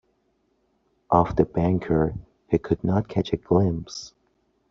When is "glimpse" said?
3.37-4.15